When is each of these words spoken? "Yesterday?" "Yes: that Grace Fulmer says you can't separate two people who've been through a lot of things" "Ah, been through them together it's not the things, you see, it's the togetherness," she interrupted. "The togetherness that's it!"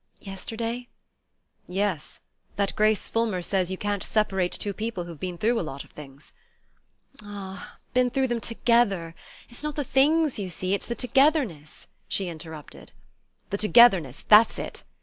"Yesterday?" 0.21 0.87
"Yes: 1.67 2.21
that 2.55 2.75
Grace 2.75 3.07
Fulmer 3.07 3.43
says 3.43 3.69
you 3.69 3.77
can't 3.77 4.01
separate 4.01 4.51
two 4.51 4.73
people 4.73 5.03
who've 5.03 5.19
been 5.19 5.37
through 5.37 5.59
a 5.59 5.61
lot 5.61 5.83
of 5.83 5.91
things" 5.91 6.33
"Ah, 7.21 7.77
been 7.93 8.09
through 8.09 8.27
them 8.29 8.41
together 8.41 9.13
it's 9.51 9.61
not 9.61 9.75
the 9.75 9.83
things, 9.83 10.39
you 10.39 10.49
see, 10.49 10.73
it's 10.73 10.87
the 10.87 10.95
togetherness," 10.95 11.85
she 12.07 12.27
interrupted. 12.29 12.91
"The 13.51 13.59
togetherness 13.59 14.23
that's 14.27 14.57
it!" 14.57 14.81